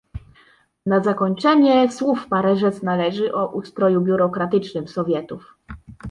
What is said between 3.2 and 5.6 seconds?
o ustroju biurokratycznym Sowietów."